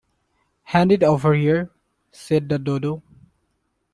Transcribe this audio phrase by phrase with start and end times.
[0.63, 1.69] ‘Hand it over here,’
[2.11, 3.03] said the Dodo.